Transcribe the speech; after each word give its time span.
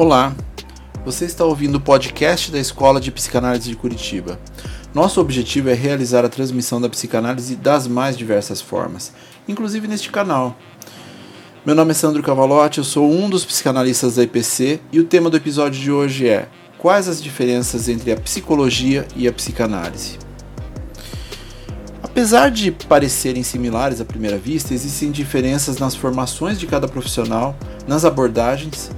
Olá, 0.00 0.32
você 1.04 1.24
está 1.24 1.44
ouvindo 1.44 1.74
o 1.74 1.80
podcast 1.80 2.52
da 2.52 2.58
Escola 2.60 3.00
de 3.00 3.10
Psicanálise 3.10 3.68
de 3.68 3.74
Curitiba. 3.74 4.38
Nosso 4.94 5.20
objetivo 5.20 5.70
é 5.70 5.74
realizar 5.74 6.24
a 6.24 6.28
transmissão 6.28 6.80
da 6.80 6.88
psicanálise 6.88 7.56
das 7.56 7.88
mais 7.88 8.16
diversas 8.16 8.60
formas, 8.60 9.12
inclusive 9.48 9.88
neste 9.88 10.08
canal. 10.08 10.56
Meu 11.66 11.74
nome 11.74 11.90
é 11.90 11.94
Sandro 11.94 12.22
Cavalotti, 12.22 12.78
eu 12.78 12.84
sou 12.84 13.10
um 13.10 13.28
dos 13.28 13.44
psicanalistas 13.44 14.14
da 14.14 14.22
IPC 14.22 14.78
e 14.92 15.00
o 15.00 15.04
tema 15.04 15.28
do 15.28 15.36
episódio 15.36 15.80
de 15.80 15.90
hoje 15.90 16.28
é 16.28 16.48
Quais 16.78 17.08
as 17.08 17.20
diferenças 17.20 17.88
entre 17.88 18.12
a 18.12 18.16
psicologia 18.16 19.04
e 19.16 19.26
a 19.26 19.32
psicanálise? 19.32 20.16
Apesar 22.00 22.52
de 22.52 22.70
parecerem 22.70 23.42
similares 23.42 24.00
à 24.00 24.04
primeira 24.04 24.38
vista, 24.38 24.72
existem 24.72 25.10
diferenças 25.10 25.78
nas 25.78 25.96
formações 25.96 26.56
de 26.56 26.68
cada 26.68 26.86
profissional, 26.86 27.56
nas 27.88 28.04
abordagens 28.04 28.92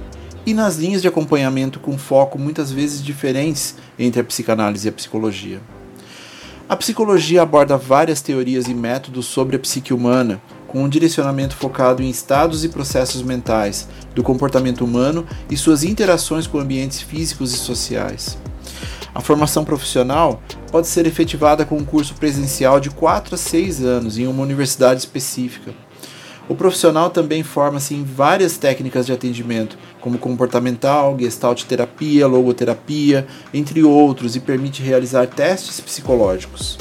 e 0.45 0.53
nas 0.53 0.77
linhas 0.77 1.01
de 1.01 1.07
acompanhamento 1.07 1.79
com 1.79 1.97
foco 1.97 2.39
muitas 2.39 2.71
vezes 2.71 3.03
diferentes 3.03 3.75
entre 3.97 4.21
a 4.21 4.23
psicanálise 4.23 4.87
e 4.87 4.89
a 4.89 4.93
psicologia. 4.93 5.61
A 6.67 6.75
psicologia 6.75 7.41
aborda 7.41 7.77
várias 7.77 8.21
teorias 8.21 8.67
e 8.67 8.73
métodos 8.73 9.25
sobre 9.25 9.57
a 9.57 9.59
psique 9.59 9.93
humana, 9.93 10.41
com 10.67 10.83
um 10.83 10.89
direcionamento 10.89 11.53
focado 11.55 12.01
em 12.01 12.09
estados 12.09 12.63
e 12.63 12.69
processos 12.69 13.21
mentais 13.21 13.89
do 14.15 14.23
comportamento 14.23 14.85
humano 14.85 15.27
e 15.49 15.57
suas 15.57 15.83
interações 15.83 16.47
com 16.47 16.59
ambientes 16.59 17.01
físicos 17.01 17.53
e 17.53 17.57
sociais. 17.57 18.37
A 19.13 19.19
formação 19.19 19.65
profissional 19.65 20.41
pode 20.71 20.87
ser 20.87 21.05
efetivada 21.05 21.65
com 21.65 21.75
um 21.75 21.83
curso 21.83 22.13
presencial 22.13 22.79
de 22.79 22.89
4 22.89 23.35
a 23.35 23.37
6 23.37 23.83
anos 23.83 24.17
em 24.17 24.25
uma 24.25 24.41
universidade 24.41 25.01
específica 25.01 25.73
o 26.49 26.55
profissional 26.55 27.09
também 27.09 27.43
forma-se 27.43 27.93
em 27.93 28.03
várias 28.03 28.57
técnicas 28.57 29.05
de 29.05 29.13
atendimento, 29.13 29.77
como 29.99 30.17
comportamental, 30.17 31.17
gestalt 31.17 31.63
terapia, 31.63 32.27
logoterapia, 32.27 33.27
entre 33.53 33.83
outros, 33.83 34.35
e 34.35 34.39
permite 34.39 34.81
realizar 34.81 35.27
testes 35.27 35.79
psicológicos. 35.79 36.77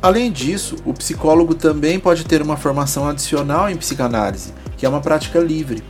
Além 0.00 0.30
disso, 0.30 0.76
o 0.84 0.92
psicólogo 0.92 1.54
também 1.54 1.98
pode 1.98 2.24
ter 2.24 2.42
uma 2.42 2.56
formação 2.56 3.08
adicional 3.08 3.70
em 3.70 3.76
psicanálise, 3.76 4.52
que 4.76 4.86
é 4.86 4.88
uma 4.88 5.00
prática 5.00 5.38
livre. 5.40 5.82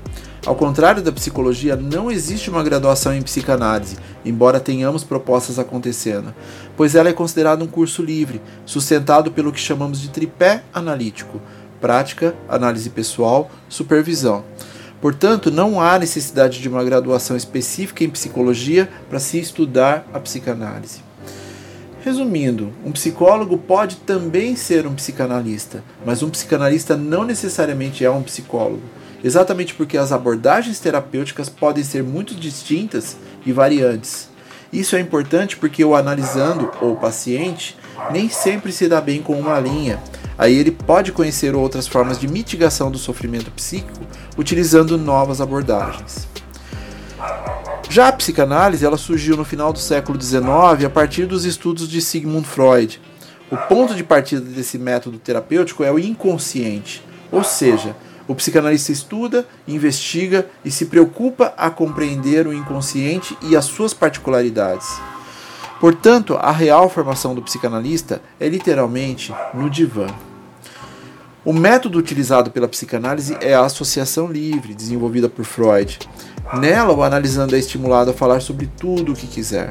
Ao 0.47 0.55
contrário 0.55 1.03
da 1.03 1.11
psicologia, 1.11 1.75
não 1.75 2.11
existe 2.11 2.51
uma 2.51 2.63
graduação 2.63 3.15
em 3.15 3.23
psicanálise, 3.23 3.97
embora 4.25 4.61
tenhamos 4.61 5.03
propostas 5.03 5.59
acontecendo, 5.59 6.35
pois 6.77 6.95
ela 6.95 7.09
é 7.09 7.15
considerada 7.15 7.65
um 7.65 7.67
curso 7.67 8.03
livre, 8.03 8.43
sustentado 8.67 9.33
pelo 9.33 9.51
que 9.51 9.59
chamamos 9.59 10.01
de 10.01 10.11
tripé 10.11 10.63
analítico 10.73 11.41
prática, 11.85 12.35
análise 12.49 12.89
pessoal, 12.89 13.51
supervisão. 13.69 14.43
Portanto, 15.03 15.51
não 15.51 15.83
há 15.83 15.99
necessidade 15.99 16.59
de 16.59 16.67
uma 16.67 16.83
graduação 16.83 17.37
específica 17.37 18.03
em 18.03 18.09
psicologia 18.09 18.89
para 19.11 19.19
se 19.19 19.39
estudar 19.39 20.07
a 20.11 20.19
psicanálise. 20.19 21.03
Resumindo, 22.03 22.73
um 22.87 22.91
psicólogo 22.91 23.59
pode 23.59 23.97
também 23.97 24.57
ser 24.57 24.87
um 24.87 24.95
psicanalista, 24.95 25.85
mas 26.07 26.23
um 26.23 26.31
psicanalista 26.31 26.97
não 26.97 27.23
necessariamente 27.23 28.03
é 28.03 28.11
um 28.11 28.23
psicólogo, 28.23 28.83
exatamente 29.23 29.75
porque 29.75 29.99
as 29.99 30.11
abordagens 30.11 30.81
terapêuticas 30.81 31.51
podem 31.51 31.85
ser 31.85 32.03
muito 32.03 32.35
distintas 32.35 33.15
e 33.45 33.53
variantes. 33.53 34.31
Isso 34.73 34.97
é 34.97 35.01
importante 35.01 35.59
porque 35.59 35.85
o 35.85 35.95
analisando 35.95 36.71
ou 36.81 36.97
paciente 36.97 37.77
nem 38.11 38.31
sempre 38.31 38.73
se 38.73 38.89
dá 38.89 39.03
bem 39.03 39.21
com 39.21 39.39
uma 39.39 39.61
linha, 39.61 40.01
Aí 40.37 40.55
ele 40.55 40.71
pode 40.87 41.13
conhecer 41.13 41.55
outras 41.55 41.87
formas 41.87 42.19
de 42.19 42.29
mitigação 42.29 42.91
do 42.91 42.99
sofrimento 42.99 43.51
psíquico 43.51 44.01
utilizando 44.37 44.99
novas 44.99 45.41
abordagens. 45.41 46.29
Já 47.89 48.09
a 48.09 48.13
psicanálise 48.13 48.85
ela 48.85 48.97
surgiu 48.97 49.37
no 49.37 49.45
final 49.45 49.73
do 49.73 49.79
século 49.79 50.21
XIX 50.21 50.85
a 50.85 50.91
partir 50.91 51.27
dos 51.27 51.45
estudos 51.45 51.89
de 51.89 52.01
Sigmund 52.01 52.47
Freud. 52.47 53.01
O 53.51 53.57
ponto 53.57 53.95
de 53.95 54.03
partida 54.03 54.41
desse 54.41 54.79
método 54.79 55.19
terapêutico 55.19 55.85
é 55.85 55.93
o 55.93 55.99
inconsciente, 55.99 57.05
ou 57.31 57.45
seja, 57.45 57.95
o 58.27 58.35
psicanalista 58.35 58.91
estuda, 58.91 59.47
investiga 59.69 60.47
e 60.65 60.71
se 60.71 60.87
preocupa 60.87 61.53
a 61.57 61.71
compreender 61.71 62.47
o 62.47 62.53
inconsciente 62.53 63.37
e 63.43 63.55
as 63.55 63.67
suas 63.67 63.93
particularidades. 63.93 64.89
Portanto, 65.79 66.37
a 66.41 66.51
real 66.51 66.89
formação 66.89 67.35
do 67.35 67.43
psicanalista 67.43 68.23
é 68.41 68.49
literalmente 68.49 69.33
no 69.53 69.69
divã. 69.69 70.07
O 71.45 71.53
método 71.53 71.99
utilizado 71.99 72.51
pela 72.51 72.67
psicanálise 72.67 73.37
é 73.39 73.55
a 73.55 73.67
associação 73.67 74.33
livre, 74.33 74.73
desenvolvida 74.73 75.29
por 75.29 75.45
Freud. 75.45 75.99
Nela, 76.55 76.95
o 76.95 77.03
analisando 77.03 77.55
é 77.55 77.59
estimulado 77.59 78.11
a 78.11 78.15
falar 78.15 78.41
sobre 78.41 78.67
tudo 78.79 79.13
o 79.13 79.15
que 79.15 79.27
quiser. 79.27 79.69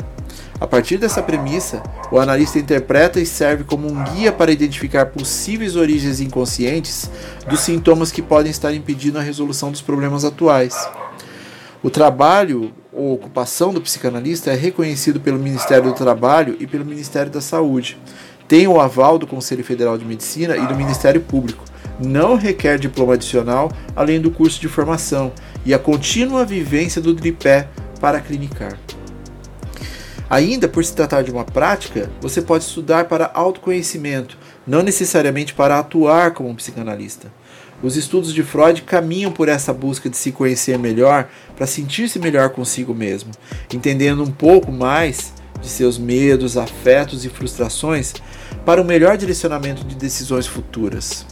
A 0.62 0.68
partir 0.68 1.00
dessa 1.00 1.24
premissa, 1.24 1.82
o 2.12 2.20
analista 2.20 2.60
interpreta 2.60 3.20
e 3.20 3.26
serve 3.26 3.64
como 3.64 3.88
um 3.88 4.04
guia 4.04 4.32
para 4.32 4.52
identificar 4.52 5.08
possíveis 5.08 5.76
origens 5.76 6.22
inconscientes 6.22 7.10
dos 7.50 7.62
sintomas 7.62 8.12
que 8.12 8.22
podem 8.22 8.52
estar 8.52 8.72
impedindo 8.72 9.18
a 9.18 9.24
resolução 9.24 9.72
dos 9.72 9.82
problemas 9.82 10.24
atuais. 10.24 10.88
O 11.82 11.90
trabalho 11.90 12.72
ou 12.94 13.14
ocupação 13.14 13.74
do 13.74 13.82
psicanalista 13.82 14.52
é 14.52 14.56
reconhecido 14.56 15.20
pelo 15.20 15.40
Ministério 15.40 15.90
do 15.90 15.96
Trabalho 15.96 16.56
e 16.60 16.68
pelo 16.68 16.86
Ministério 16.86 17.32
da 17.32 17.42
Saúde. 17.42 17.98
Tem 18.54 18.68
o 18.68 18.80
aval 18.80 19.18
do 19.18 19.26
Conselho 19.26 19.64
Federal 19.64 19.98
de 19.98 20.06
Medicina 20.06 20.56
e 20.56 20.68
do 20.68 20.76
Ministério 20.76 21.20
Público. 21.20 21.66
Não 22.00 22.36
requer 22.36 22.78
diploma 22.78 23.16
adicional, 23.16 23.72
além 23.96 24.22
do 24.22 24.30
curso 24.30 24.62
de 24.62 24.68
formação 24.68 25.32
e 25.66 25.74
a 25.74 25.80
contínua 25.80 26.46
vivência 26.46 27.02
do 27.02 27.16
tripé 27.16 27.68
para 28.00 28.22
clinicar. 28.22 28.78
Ainda 30.30 30.68
por 30.68 30.86
se 30.86 30.94
tratar 30.94 31.24
de 31.24 31.32
uma 31.32 31.44
prática, 31.44 32.12
você 32.22 32.44
pode 32.44 32.64
estudar 32.64 33.06
para 33.06 33.32
autoconhecimento, 33.34 34.38
não 34.68 34.84
necessariamente 34.84 35.56
para 35.56 35.80
atuar 35.80 36.36
como 36.36 36.50
um 36.50 36.56
psicanalista. 36.56 37.34
Os 37.82 37.98
estudos 37.98 38.32
de 38.32 38.44
Freud 38.44 38.84
caminham 38.84 39.32
por 39.32 39.50
essa 39.50 39.74
busca 39.74 40.08
de 40.12 40.16
se 40.16 40.32
conhecer 40.32 40.78
melhor 40.78 41.28
para 41.56 41.66
sentir-se 41.66 42.20
melhor 42.20 42.52
consigo 42.52 42.94
mesmo, 42.94 43.32
entendendo 43.74 44.22
um 44.22 44.32
pouco 44.32 44.72
mais 44.72 45.34
de 45.60 45.70
seus 45.70 45.98
medos, 45.98 46.56
afetos 46.56 47.26
e 47.26 47.30
frustrações 47.30 48.14
para 48.66 48.82
um 48.82 48.86
melhor 48.86 49.18
direcionamento 49.18 49.84
de 49.84 49.96
decisões 49.96 50.48
futuras. 50.48 51.26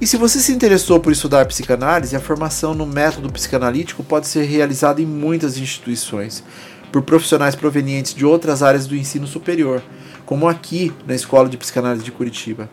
E 0.00 0.06
se 0.06 0.16
você 0.16 0.38
se 0.38 0.52
interessou 0.52 1.00
por 1.00 1.12
estudar 1.12 1.46
psicanálise, 1.46 2.14
a 2.14 2.20
formação 2.20 2.72
no 2.72 2.86
método 2.86 3.32
psicanalítico 3.32 4.04
pode 4.04 4.28
ser 4.28 4.44
realizada 4.44 5.02
em 5.02 5.06
muitas 5.06 5.58
instituições, 5.58 6.44
por 6.92 7.02
profissionais 7.02 7.54
provenientes 7.54 8.14
de 8.14 8.24
outras 8.24 8.62
áreas 8.62 8.86
do 8.86 8.96
ensino 8.96 9.26
superior, 9.26 9.82
como 10.24 10.48
aqui 10.48 10.92
na 11.06 11.14
Escola 11.14 11.48
de 11.48 11.56
Psicanálise 11.56 12.04
de 12.04 12.12
Curitiba. 12.12 12.70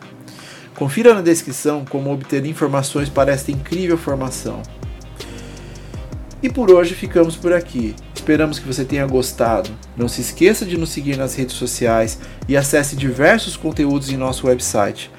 Confira 0.76 1.14
na 1.14 1.22
descrição 1.22 1.84
como 1.84 2.12
obter 2.12 2.44
informações 2.44 3.08
para 3.08 3.32
esta 3.32 3.50
incrível 3.50 3.96
formação. 3.98 4.62
E 6.42 6.48
por 6.48 6.70
hoje 6.70 6.94
ficamos 6.94 7.34
por 7.34 7.52
aqui. 7.52 7.94
Esperamos 8.26 8.58
que 8.58 8.66
você 8.66 8.84
tenha 8.84 9.06
gostado. 9.06 9.70
Não 9.96 10.08
se 10.08 10.20
esqueça 10.20 10.66
de 10.66 10.76
nos 10.76 10.88
seguir 10.88 11.16
nas 11.16 11.36
redes 11.36 11.54
sociais 11.54 12.18
e 12.48 12.56
acesse 12.56 12.96
diversos 12.96 13.56
conteúdos 13.56 14.10
em 14.10 14.16
nosso 14.16 14.48
website. 14.48 15.12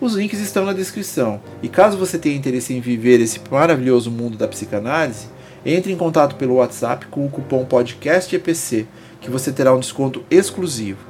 Os 0.00 0.14
links 0.14 0.40
estão 0.40 0.64
na 0.64 0.72
descrição. 0.72 1.42
E 1.62 1.68
caso 1.68 1.98
você 1.98 2.16
tenha 2.16 2.34
interesse 2.34 2.72
em 2.72 2.80
viver 2.80 3.20
esse 3.20 3.38
maravilhoso 3.50 4.10
mundo 4.10 4.38
da 4.38 4.48
psicanálise, 4.48 5.26
entre 5.62 5.92
em 5.92 5.96
contato 5.98 6.36
pelo 6.36 6.54
WhatsApp 6.54 7.04
com 7.08 7.26
o 7.26 7.28
cupom 7.28 7.66
podcastepc, 7.66 8.86
que 9.20 9.30
você 9.30 9.52
terá 9.52 9.74
um 9.74 9.80
desconto 9.80 10.24
exclusivo. 10.30 11.00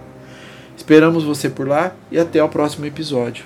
Esperamos 0.77 1.23
você 1.23 1.49
por 1.49 1.69
lá 1.69 1.95
e 2.11 2.19
até 2.19 2.43
o 2.43 2.49
próximo 2.49 2.85
episódio. 2.85 3.45